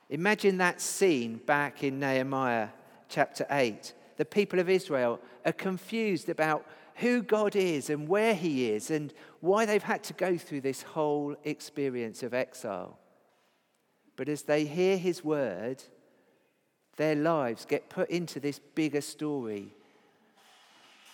Imagine 0.09 0.57
that 0.57 0.81
scene 0.81 1.41
back 1.45 1.83
in 1.83 1.99
Nehemiah 1.99 2.69
chapter 3.09 3.45
8. 3.49 3.93
The 4.17 4.25
people 4.25 4.59
of 4.59 4.69
Israel 4.69 5.19
are 5.45 5.53
confused 5.53 6.29
about 6.29 6.65
who 6.95 7.21
God 7.21 7.55
is 7.55 7.89
and 7.89 8.07
where 8.07 8.35
He 8.35 8.69
is 8.69 8.91
and 8.91 9.13
why 9.39 9.65
they've 9.65 9.81
had 9.81 10.03
to 10.03 10.13
go 10.13 10.37
through 10.37 10.61
this 10.61 10.83
whole 10.83 11.35
experience 11.43 12.23
of 12.23 12.33
exile. 12.33 12.97
But 14.15 14.29
as 14.29 14.43
they 14.43 14.65
hear 14.65 14.98
His 14.98 15.24
word, 15.24 15.84
their 16.98 17.15
lives 17.15 17.65
get 17.65 17.89
put 17.89 18.10
into 18.10 18.39
this 18.39 18.60
bigger 18.60 19.01
story. 19.01 19.74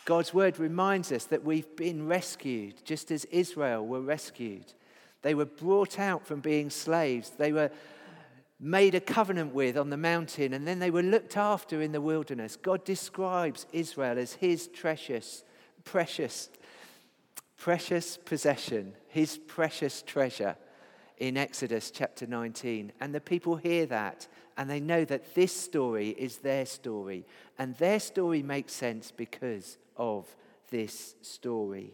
God's 0.05 0.33
word 0.33 0.59
reminds 0.59 1.11
us 1.11 1.25
that 1.25 1.43
we've 1.43 1.75
been 1.75 2.07
rescued, 2.07 2.83
just 2.83 3.11
as 3.11 3.25
Israel 3.25 3.85
were 3.85 4.01
rescued. 4.01 4.73
They 5.21 5.35
were 5.35 5.45
brought 5.45 5.99
out 5.99 6.25
from 6.25 6.39
being 6.39 6.69
slaves. 6.69 7.29
They 7.31 7.53
were 7.53 7.71
made 8.59 8.95
a 8.95 8.99
covenant 8.99 9.53
with 9.53 9.77
on 9.77 9.89
the 9.89 9.97
mountain, 9.97 10.53
and 10.53 10.67
then 10.67 10.79
they 10.79 10.91
were 10.91 11.03
looked 11.03 11.37
after 11.37 11.81
in 11.81 11.91
the 11.91 12.01
wilderness. 12.01 12.57
God 12.57 12.83
describes 12.83 13.65
Israel 13.71 14.17
as 14.17 14.33
his 14.33 14.67
precious, 14.67 15.43
precious, 15.85 16.49
precious 17.57 18.17
possession, 18.17 18.93
his 19.07 19.37
precious 19.37 20.01
treasure 20.01 20.57
in 21.19 21.37
Exodus 21.37 21.91
chapter 21.91 22.25
19. 22.25 22.91
And 22.99 23.13
the 23.13 23.21
people 23.21 23.57
hear 23.57 23.85
that 23.87 24.27
and 24.59 24.69
they 24.69 24.81
know 24.81 25.05
that 25.05 25.35
this 25.35 25.55
story 25.55 26.09
is 26.09 26.39
their 26.39 26.65
story. 26.65 27.25
And 27.57 27.75
their 27.77 27.99
story 27.99 28.43
makes 28.43 28.73
sense 28.73 29.09
because 29.09 29.77
of 29.95 30.27
this 30.69 31.15
story. 31.21 31.93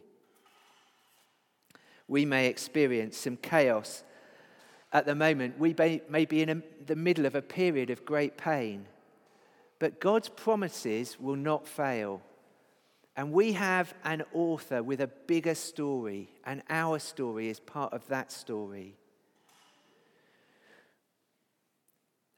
We 2.07 2.25
may 2.25 2.47
experience 2.47 3.17
some 3.17 3.37
chaos 3.37 4.03
at 4.91 5.05
the 5.05 5.13
moment. 5.13 5.59
We 5.59 5.75
may, 5.77 6.01
may 6.09 6.25
be 6.25 6.41
in 6.41 6.49
a, 6.49 6.61
the 6.85 6.95
middle 6.95 7.27
of 7.27 7.35
a 7.35 7.41
period 7.41 7.91
of 7.91 8.03
great 8.03 8.35
pain. 8.35 8.87
But 9.77 9.99
God's 9.99 10.29
promises 10.29 11.19
will 11.19 11.35
not 11.35 11.67
fail. 11.67 12.21
And 13.15 13.31
we 13.31 13.53
have 13.53 13.93
an 14.03 14.23
author 14.33 14.81
with 14.81 15.01
a 15.01 15.07
bigger 15.07 15.55
story, 15.55 16.29
and 16.45 16.63
our 16.69 16.99
story 16.99 17.49
is 17.49 17.59
part 17.59 17.93
of 17.93 18.07
that 18.07 18.31
story. 18.31 18.95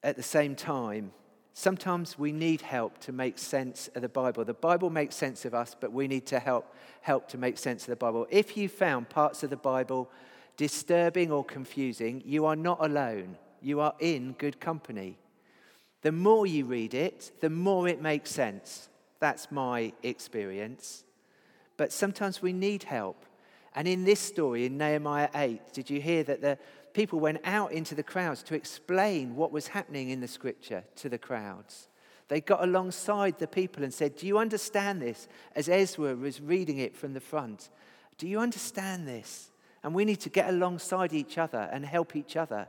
At 0.03 0.15
the 0.15 0.23
same 0.23 0.55
time, 0.55 1.11
sometimes 1.53 2.19
we 2.19 2.31
need 2.31 2.61
help 2.61 2.99
to 2.99 3.11
make 3.11 3.39
sense 3.39 3.89
of 3.95 4.01
the 4.01 4.09
Bible. 4.09 4.45
The 4.45 4.53
Bible 4.53 4.89
makes 4.89 5.15
sense 5.15 5.43
of 5.43 5.53
us, 5.53 5.75
but 5.79 5.91
we 5.91 6.07
need 6.07 6.25
to 6.27 6.39
help, 6.39 6.73
help 7.01 7.27
to 7.29 7.37
make 7.37 7.57
sense 7.57 7.83
of 7.83 7.89
the 7.89 7.95
Bible. 7.95 8.27
If 8.29 8.55
you 8.55 8.69
found 8.69 9.09
parts 9.09 9.43
of 9.43 9.49
the 9.49 9.57
Bible 9.57 10.09
disturbing 10.55 11.31
or 11.31 11.43
confusing, 11.43 12.21
you 12.25 12.45
are 12.45 12.55
not 12.55 12.77
alone. 12.81 13.37
You 13.61 13.79
are 13.79 13.95
in 13.99 14.33
good 14.33 14.59
company. 14.59 15.17
The 16.01 16.11
more 16.11 16.45
you 16.45 16.65
read 16.65 16.93
it, 16.93 17.31
the 17.41 17.49
more 17.49 17.87
it 17.87 18.01
makes 18.01 18.29
sense. 18.29 18.89
That's 19.19 19.51
my 19.51 19.93
experience. 20.03 21.03
But 21.75 21.91
sometimes 21.91 22.41
we 22.41 22.53
need 22.53 22.83
help. 22.83 23.25
And 23.75 23.87
in 23.87 24.05
this 24.05 24.19
story, 24.19 24.65
in 24.65 24.77
Nehemiah 24.77 25.29
8, 25.35 25.73
did 25.73 25.89
you 25.89 26.01
hear 26.01 26.23
that 26.23 26.41
the 26.41 26.57
people 26.97 27.19
went 27.19 27.39
out 27.43 27.71
into 27.71 27.93
the 27.93 28.01
crowds 28.01 28.41
to 28.41 28.55
explain 28.55 29.35
what 29.35 29.51
was 29.51 29.67
happening 29.67 30.09
in 30.09 30.19
the 30.19 30.27
scripture 30.27 30.83
to 30.95 31.07
the 31.07 31.17
crowds? 31.19 31.89
They 32.27 32.41
got 32.41 32.63
alongside 32.63 33.37
the 33.37 33.45
people 33.45 33.83
and 33.83 33.93
said, 33.93 34.15
Do 34.15 34.25
you 34.25 34.39
understand 34.39 34.99
this? 34.99 35.27
As 35.55 35.69
Ezra 35.69 36.15
was 36.15 36.41
reading 36.41 36.79
it 36.79 36.97
from 36.97 37.13
the 37.13 37.19
front. 37.19 37.69
Do 38.17 38.27
you 38.27 38.39
understand 38.39 39.07
this? 39.07 39.51
And 39.83 39.93
we 39.93 40.05
need 40.05 40.21
to 40.21 40.29
get 40.29 40.49
alongside 40.49 41.13
each 41.13 41.37
other 41.37 41.69
and 41.71 41.85
help 41.85 42.15
each 42.15 42.35
other, 42.35 42.67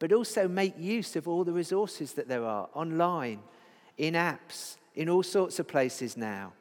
but 0.00 0.12
also 0.12 0.48
make 0.48 0.76
use 0.76 1.14
of 1.14 1.28
all 1.28 1.44
the 1.44 1.52
resources 1.52 2.14
that 2.14 2.26
there 2.26 2.44
are 2.44 2.68
online, 2.74 3.38
in 3.96 4.14
apps, 4.14 4.76
in 4.96 5.08
all 5.08 5.22
sorts 5.22 5.60
of 5.60 5.68
places 5.68 6.16
now. 6.16 6.52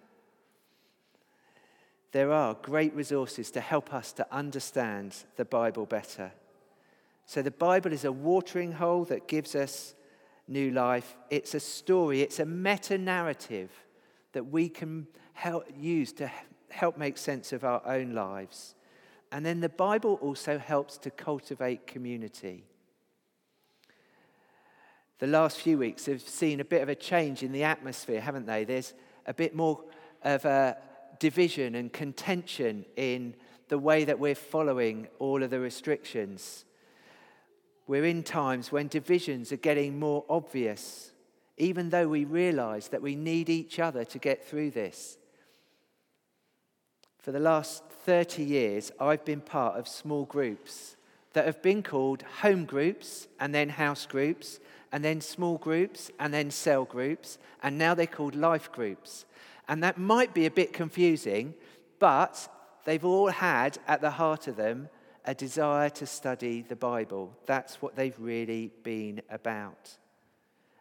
There 2.11 2.31
are 2.31 2.53
great 2.61 2.93
resources 2.93 3.49
to 3.51 3.59
help 3.59 3.91
us 3.91 4.13
to 4.13 4.27
understand 4.31 5.15
the 5.35 5.45
Bible 5.45 5.87
better. 5.87 6.31
So, 7.27 7.43
the 7.43 7.51
Bible 7.51 7.93
is 7.93 8.03
a 8.03 8.11
watering 8.11 8.71
hole 8.71 9.05
that 9.05 9.27
gives 9.27 9.53
us 9.53 9.93
new 10.47 10.71
life. 10.71 11.15
It's 11.29 11.53
a 11.53 11.59
story, 11.59 12.21
it's 12.21 12.39
a 12.39 12.45
meta 12.45 12.97
narrative 12.97 13.69
that 14.31 14.45
we 14.45 14.69
can 14.69 15.07
help, 15.33 15.65
use 15.77 16.11
to 16.13 16.31
help 16.69 16.97
make 16.97 17.19
sense 17.19 17.53
of 17.53 17.63
our 17.63 17.85
own 17.85 18.13
lives. 18.13 18.73
And 19.31 19.45
then 19.45 19.59
the 19.59 19.69
Bible 19.69 20.17
also 20.21 20.57
helps 20.57 20.97
to 20.99 21.11
cultivate 21.11 21.85
community 21.85 22.63
the 25.19 25.27
last 25.27 25.57
few 25.57 25.79
weeks 25.79 26.05
have 26.05 26.21
seen 26.21 26.59
a 26.59 26.65
bit 26.65 26.83
of 26.83 26.89
a 26.89 26.95
change 26.95 27.41
in 27.41 27.51
the 27.51 27.63
atmosphere, 27.63 28.21
haven't 28.21 28.45
they? 28.45 28.63
There's 28.63 28.93
a 29.25 29.33
bit 29.33 29.55
more 29.55 29.83
of 30.23 30.45
a 30.45 30.77
division 31.19 31.73
and 31.73 31.91
contention 31.91 32.85
in 32.95 33.35
the 33.67 33.79
way 33.79 34.05
that 34.05 34.19
we're 34.19 34.35
following 34.35 35.07
all 35.17 35.41
of 35.41 35.49
the 35.49 35.59
restrictions. 35.59 36.65
We're 37.87 38.05
in 38.05 38.23
times 38.23 38.71
when 38.71 38.87
divisions 38.87 39.51
are 39.51 39.57
getting 39.57 39.97
more 39.97 40.25
obvious, 40.29 41.11
even 41.57 41.89
though 41.89 42.07
we 42.07 42.25
realize 42.25 42.89
that 42.89 43.01
we 43.01 43.15
need 43.15 43.49
each 43.49 43.79
other 43.79 44.03
to 44.05 44.19
get 44.19 44.45
through 44.45 44.71
this. 44.71 45.17
For 47.19 47.31
the 47.31 47.39
last 47.39 47.83
30 48.05 48.43
years, 48.43 48.91
I've 48.99 49.25
been 49.25 49.41
part 49.41 49.77
of 49.77 49.87
small 49.87 50.25
groups 50.25 50.95
that 51.33 51.45
have 51.45 51.61
been 51.61 51.83
called 51.83 52.23
home 52.41 52.65
groups 52.65 53.27
and 53.39 53.53
then 53.53 53.69
house 53.69 54.05
groups 54.05 54.59
and 54.91 55.03
then 55.03 55.21
small 55.21 55.57
groups, 55.57 56.11
and 56.19 56.33
then 56.33 56.51
cell 56.51 56.85
groups, 56.85 57.37
and 57.61 57.77
now 57.77 57.93
they're 57.93 58.07
called 58.07 58.35
life 58.35 58.71
groups. 58.71 59.25
And 59.67 59.83
that 59.83 59.97
might 59.97 60.33
be 60.33 60.45
a 60.45 60.51
bit 60.51 60.73
confusing, 60.73 61.53
but 61.99 62.47
they've 62.85 63.03
all 63.03 63.27
had 63.27 63.77
at 63.87 64.01
the 64.01 64.11
heart 64.11 64.47
of 64.47 64.55
them 64.55 64.89
a 65.27 65.35
desire 65.35 65.89
to 65.89 66.05
study 66.05 66.61
the 66.61 66.75
Bible. 66.75 67.37
That's 67.45 67.81
what 67.81 67.95
they've 67.95 68.17
really 68.17 68.71
been 68.83 69.21
about. 69.29 69.97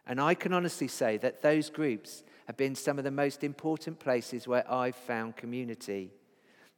And 0.07 0.21
I 0.21 0.35
can 0.35 0.53
honestly 0.53 0.87
say 0.87 1.17
that 1.17 1.41
those 1.41 1.69
groups 1.69 2.23
have 2.47 2.55
been 2.55 2.73
some 2.73 2.97
of 2.97 3.03
the 3.03 3.11
most 3.11 3.43
important 3.43 3.99
places 3.99 4.47
where 4.47 4.69
I've 4.71 4.95
found 4.95 5.35
community. 5.35 6.11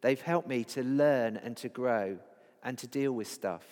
They've 0.02 0.20
helped 0.20 0.48
me 0.48 0.64
to 0.66 0.82
learn 0.84 1.38
and 1.38 1.56
to 1.58 1.70
grow 1.70 2.18
and 2.64 2.76
to 2.80 2.88
deal 2.88 3.12
with 3.12 3.28
stuff. 3.28 3.64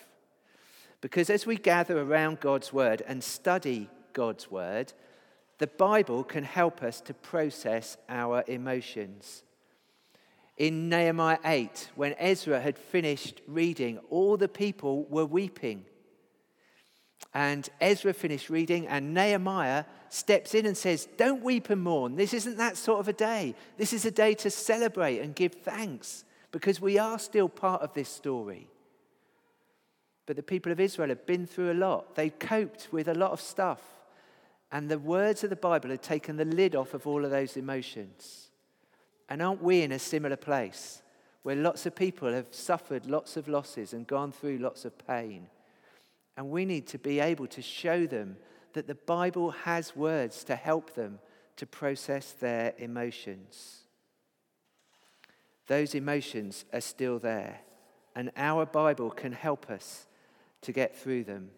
Because 1.02 1.32
as 1.32 1.48
we 1.48 1.58
gather 1.58 2.00
around 2.00 2.40
God's 2.40 2.72
word 2.72 3.02
and 3.08 3.24
study 3.24 3.90
God's 4.14 4.52
word, 4.52 4.94
the 5.58 5.68
Bible 5.68 6.24
can 6.24 6.44
help 6.44 6.84
us 6.84 7.02
to 7.02 7.16
process 7.16 7.98
our 8.08 8.44
emotions. 8.48 9.42
In 10.58 10.90
Nehemiah 10.90 11.38
8, 11.46 11.92
when 11.96 12.16
Ezra 12.18 12.60
had 12.60 12.78
finished 12.78 13.42
reading, 13.48 14.00
all 14.10 14.38
the 14.38 14.48
people 14.48 15.06
were 15.06 15.26
weeping. 15.26 15.86
And 17.34 17.70
Ezra 17.80 18.14
finished 18.14 18.50
reading, 18.50 18.88
and 18.88 19.14
Nehemiah 19.14 19.86
steps 20.10 20.56
in 20.56 20.66
and 20.66 20.76
says, 20.76 21.08
Don't 21.18 21.44
weep 21.44 21.70
and 21.70 21.82
mourn. 21.82 22.16
This 22.16 22.34
isn't 22.34 22.58
that 22.58 22.78
sort 22.78 23.00
of 23.00 23.08
a 23.08 23.14
day. 23.14 23.54
This 23.78 23.94
is 23.94 24.06
a 24.06 24.12
day 24.12 24.34
to 24.36 24.50
celebrate 24.50 25.20
and 25.20 25.36
give 25.36 25.54
thanks 25.54 26.24
because 26.52 26.82
we 26.82 26.98
are 26.98 27.20
still 27.20 27.50
part 27.50 27.84
of 27.84 27.94
this 27.94 28.10
story. 28.10 28.68
But 30.26 30.36
the 30.36 30.44
people 30.44 30.72
of 30.72 30.80
Israel 30.80 31.10
had 31.10 31.28
been 31.28 31.46
through 31.46 31.72
a 31.72 31.74
lot. 31.76 32.16
They 32.16 32.32
coped 32.32 32.88
with 32.92 33.08
a 33.08 33.14
lot 33.14 33.32
of 33.32 33.42
stuff. 33.42 33.82
And 34.72 34.90
the 34.90 35.00
words 35.00 35.44
of 35.44 35.52
the 35.52 35.56
Bible 35.56 35.92
had 35.92 36.02
taken 36.02 36.36
the 36.36 36.46
lid 36.46 36.76
off 36.76 36.94
of 36.94 37.06
all 37.06 37.24
of 37.24 37.32
those 37.32 37.56
emotions. 37.56 38.47
And 39.30 39.42
aren't 39.42 39.64
we 39.64 39.82
in 39.82 39.92
a 39.92 40.00
similar 40.00 40.38
place 40.38 41.02
where 41.44 41.56
lots 41.56 41.86
of 41.86 41.96
people 41.96 42.32
have 42.32 42.48
suffered 42.52 43.06
lots 43.06 43.38
of 43.38 43.48
losses 43.48 43.94
and 43.94 44.08
gone 44.08 44.32
through 44.32 44.58
lots 44.58 44.86
of 44.86 44.98
pain? 45.08 45.48
And 46.36 46.50
we 46.50 46.66
need 46.66 46.88
to 46.88 46.98
be 46.98 47.20
able 47.20 47.48
to 47.48 47.62
show 47.62 48.06
them 48.06 48.38
that 48.74 48.88
the 48.88 48.96
Bible 48.96 49.52
has 49.52 49.96
words 49.96 50.44
to 50.46 50.56
help 50.56 50.94
them 50.94 51.20
to 51.56 51.66
process 51.66 52.32
their 52.34 52.74
emotions. 52.78 53.82
Those 55.68 55.96
emotions 55.96 56.64
are 56.72 56.82
still 56.82 57.20
there, 57.20 57.62
and 58.16 58.32
our 58.38 58.66
Bible 58.66 59.10
can 59.10 59.34
help 59.34 59.70
us 59.70 60.06
to 60.62 60.72
get 60.72 60.96
through 60.96 61.26
them. 61.26 61.50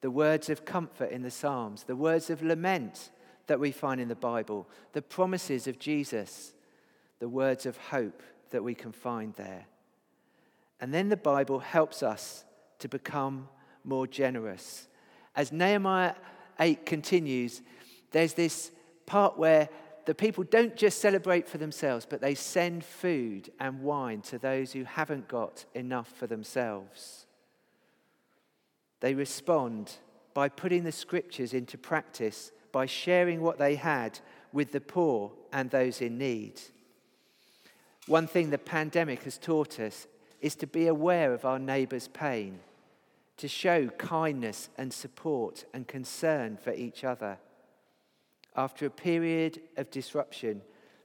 The 0.00 0.10
words 0.10 0.48
of 0.48 0.64
comfort 0.64 1.10
in 1.10 1.22
the 1.22 1.30
Psalms, 1.30 1.82
the 1.82 1.96
words 1.96 2.30
of 2.30 2.42
lament 2.42 3.10
that 3.48 3.60
we 3.60 3.72
find 3.72 4.00
in 4.00 4.08
the 4.08 4.14
Bible, 4.14 4.68
the 4.92 5.02
promises 5.02 5.66
of 5.66 5.78
Jesus, 5.78 6.54
the 7.20 7.28
words 7.28 7.66
of 7.66 7.76
hope 7.76 8.22
that 8.50 8.64
we 8.64 8.74
can 8.74 8.90
find 8.90 9.32
there. 9.34 9.66
And 10.80 10.92
then 10.92 11.08
the 11.08 11.16
Bible 11.16 11.60
helps 11.60 12.02
us 12.02 12.44
to 12.80 12.88
become 12.88 13.48
more 13.84 14.06
generous. 14.06 14.88
As 15.36 15.52
Nehemiah 15.52 16.14
8 16.58 16.84
continues, 16.84 17.62
there's 18.10 18.34
this 18.34 18.72
part 19.06 19.38
where 19.38 19.68
the 20.06 20.14
people 20.14 20.44
don't 20.44 20.74
just 20.74 20.98
celebrate 21.00 21.46
for 21.46 21.58
themselves, 21.58 22.06
but 22.08 22.20
they 22.20 22.34
send 22.34 22.84
food 22.84 23.50
and 23.60 23.82
wine 23.82 24.22
to 24.22 24.38
those 24.38 24.72
who 24.72 24.84
haven't 24.84 25.28
got 25.28 25.66
enough 25.74 26.08
for 26.08 26.26
themselves. 26.26 27.26
They 29.00 29.14
respond 29.14 29.92
by 30.34 30.48
putting 30.48 30.84
the 30.84 30.92
scriptures 30.92 31.52
into 31.52 31.76
practice, 31.76 32.50
by 32.72 32.86
sharing 32.86 33.40
what 33.40 33.58
they 33.58 33.74
had 33.74 34.18
with 34.52 34.72
the 34.72 34.80
poor 34.80 35.32
and 35.52 35.70
those 35.70 36.00
in 36.00 36.18
need. 36.18 36.60
One 38.06 38.26
thing 38.26 38.50
the 38.50 38.58
pandemic 38.58 39.22
has 39.24 39.38
taught 39.38 39.78
us 39.78 40.06
is 40.40 40.54
to 40.56 40.66
be 40.66 40.86
aware 40.86 41.32
of 41.32 41.44
our 41.44 41.58
neighbour's 41.58 42.08
pain, 42.08 42.60
to 43.36 43.48
show 43.48 43.88
kindness 43.88 44.68
and 44.76 44.92
support 44.92 45.64
and 45.72 45.86
concern 45.86 46.56
for 46.56 46.72
each 46.72 47.04
other. 47.04 47.38
After 48.56 48.86
a 48.86 48.90
period 48.90 49.60
of 49.76 49.90
disruption, 49.90 50.62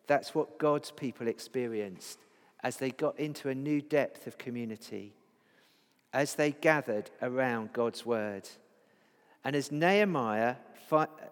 That's 0.07 0.35
what 0.35 0.57
God's 0.59 0.91
people 0.91 1.27
experienced 1.27 2.19
as 2.63 2.77
they 2.77 2.91
got 2.91 3.19
into 3.19 3.49
a 3.49 3.55
new 3.55 3.81
depth 3.81 4.27
of 4.27 4.37
community, 4.37 5.13
as 6.13 6.35
they 6.35 6.51
gathered 6.51 7.11
around 7.21 7.73
God's 7.73 8.05
word. 8.05 8.47
And 9.43 9.55
as 9.55 9.71
Nehemiah 9.71 10.55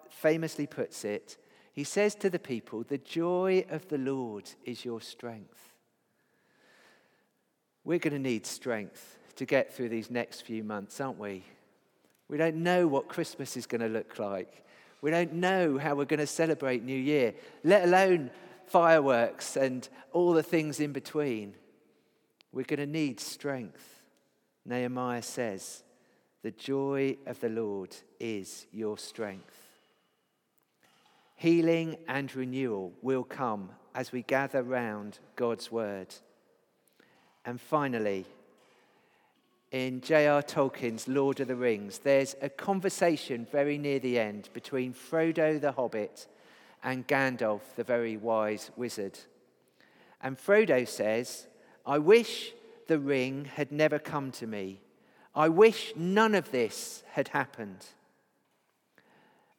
famously 0.10 0.68
puts 0.68 1.06
it, 1.06 1.38
he 1.74 1.84
says 1.84 2.14
to 2.16 2.30
the 2.30 2.40
people, 2.40 2.84
The 2.84 3.00
joy 3.00 3.66
of 3.70 3.88
the 3.90 3.98
Lord 3.98 4.50
is 4.64 4.86
your 4.86 5.02
strength. 5.02 5.74
We're 7.84 8.00
going 8.00 8.14
to 8.14 8.20
need 8.20 8.46
strength 8.46 9.18
to 9.36 9.46
get 9.46 9.74
through 9.74 9.90
these 9.90 10.12
next 10.12 10.42
few 10.42 10.64
months, 10.64 11.02
aren't 11.02 11.20
we? 11.20 11.44
We 12.30 12.38
don't 12.38 12.58
know 12.58 12.88
what 12.88 13.10
Christmas 13.10 13.58
is 13.58 13.66
going 13.66 13.82
to 13.82 13.88
look 13.88 14.20
like. 14.20 14.64
We 15.02 15.12
don't 15.12 15.34
know 15.34 15.78
how 15.78 15.96
we're 15.96 16.06
going 16.06 16.20
to 16.20 16.28
celebrate 16.28 16.84
New 16.84 16.98
Year, 16.98 17.34
let 17.64 17.84
alone 17.84 18.30
fireworks 18.68 19.58
and 19.58 19.88
all 20.14 20.34
the 20.34 20.44
things 20.44 20.80
in 20.80 20.94
between. 20.94 21.56
We're 22.52 22.64
going 22.64 22.80
to 22.80 22.86
need 22.86 23.20
strength. 23.20 24.02
Nehemiah 24.66 25.24
says, 25.24 25.84
The 26.44 26.52
joy 26.52 27.18
of 27.26 27.40
the 27.40 27.50
Lord 27.50 27.96
is 28.20 28.68
your 28.72 28.98
strength. 28.98 29.63
Healing 31.44 31.98
and 32.08 32.34
renewal 32.34 32.94
will 33.02 33.26
come 33.26 33.72
as 33.94 34.14
we 34.14 34.22
gather 34.22 34.64
round 34.64 35.20
God's 35.36 35.70
word. 35.70 36.08
And 37.44 37.60
finally, 37.60 38.26
in 39.70 40.00
J.R. 40.00 40.42
Tolkien's 40.42 41.06
Lord 41.06 41.42
of 41.42 41.50
the 41.50 41.58
Rings, 41.58 41.98
there's 41.98 42.38
a 42.42 42.48
conversation 42.48 43.46
very 43.52 43.78
near 43.78 44.00
the 44.00 44.18
end 44.18 44.48
between 44.54 44.94
Frodo 44.94 45.60
the 45.60 45.74
Hobbit 45.74 46.28
and 46.82 47.06
Gandalf 47.10 47.76
the 47.76 47.84
very 47.84 48.16
wise 48.16 48.72
wizard. 48.78 49.20
And 50.22 50.38
Frodo 50.38 50.88
says, 50.88 51.48
I 51.86 51.98
wish 51.98 52.54
the 52.88 53.00
ring 53.00 53.44
had 53.54 53.70
never 53.70 54.00
come 54.00 54.32
to 54.32 54.48
me. 54.48 54.80
I 55.36 55.50
wish 55.50 55.92
none 55.98 56.36
of 56.36 56.52
this 56.52 57.04
had 57.12 57.28
happened. 57.28 57.86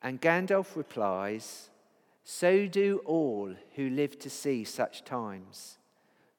And 0.01 0.19
Gandalf 0.19 0.77
replies, 0.77 1.69
So 2.25 2.67
do 2.67 3.03
all 3.05 3.55
who 3.77 3.91
live 3.91 4.19
to 4.21 4.31
see 4.31 4.65
such 4.65 5.05
times. 5.05 5.79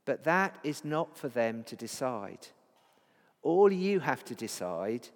But 0.03 0.23
that 0.23 0.57
is 0.63 0.83
not 0.83 1.15
for 1.15 1.29
them 1.29 1.63
to 1.63 1.75
decide. 1.75 2.47
All 3.43 3.71
you 3.71 3.99
have 3.99 4.25
to 4.25 4.35
decide 4.35 5.09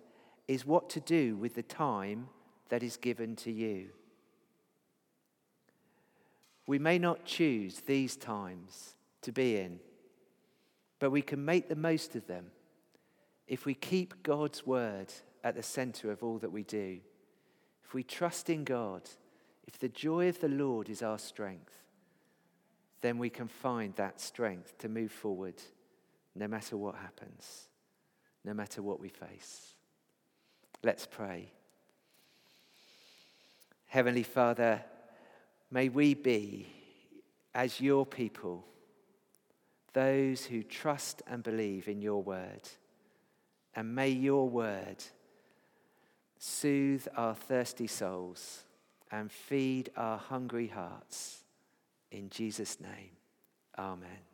is 0.47 0.65
what 0.65 0.89
to 0.91 0.99
do 0.99 1.35
with 1.35 1.55
the 1.55 1.63
time 1.63 2.29
that 2.69 2.83
is 2.83 2.97
given 2.97 3.35
to 3.37 3.51
you. 3.51 3.89
We 6.67 6.77
may 6.77 6.99
not 6.99 7.25
choose 7.25 7.79
these 7.79 8.15
times 8.15 8.93
to 9.23 9.31
be 9.31 9.57
in, 9.57 9.79
but 10.99 11.09
we 11.09 11.23
can 11.23 11.43
make 11.43 11.67
the 11.67 11.75
most 11.75 12.15
of 12.15 12.27
them 12.27 12.51
if 13.47 13.65
we 13.65 13.73
keep 13.73 14.21
God's 14.21 14.67
word 14.67 15.11
at 15.43 15.55
the 15.55 15.63
center 15.63 16.11
of 16.11 16.23
all 16.23 16.37
that 16.37 16.51
we 16.51 16.61
do. 16.61 16.99
If 17.83 17.95
we 17.95 18.03
trust 18.03 18.51
in 18.51 18.63
God, 18.63 19.01
if 19.69 19.79
the 19.79 19.87
joy 19.87 20.27
of 20.27 20.41
the 20.41 20.49
Lord 20.49 20.89
is 20.89 21.01
our 21.01 21.19
strength, 21.19 21.77
then 23.01 23.17
we 23.17 23.29
can 23.29 23.47
find 23.47 23.95
that 23.95 24.19
strength 24.19 24.77
to 24.79 24.89
move 24.89 25.11
forward 25.11 25.55
no 26.35 26.47
matter 26.47 26.75
what 26.75 26.95
happens 26.95 27.69
no 28.43 28.53
matter 28.53 28.81
what 28.81 28.99
we 28.99 29.09
face. 29.09 29.75
Let's 30.83 31.05
pray. 31.05 31.51
Heavenly 33.87 34.23
Father, 34.23 34.83
may 35.71 35.89
we 35.89 36.13
be, 36.13 36.67
as 37.53 37.81
your 37.81 38.05
people, 38.05 38.65
those 39.93 40.45
who 40.45 40.63
trust 40.63 41.21
and 41.27 41.43
believe 41.43 41.87
in 41.87 42.01
your 42.01 42.21
word. 42.21 42.61
And 43.75 43.95
may 43.95 44.09
your 44.09 44.47
word 44.47 45.03
soothe 46.37 47.07
our 47.15 47.35
thirsty 47.35 47.87
souls 47.87 48.63
and 49.11 49.31
feed 49.31 49.89
our 49.95 50.17
hungry 50.17 50.67
hearts. 50.67 51.43
In 52.11 52.29
Jesus' 52.29 52.79
name, 52.79 53.11
amen. 53.77 54.28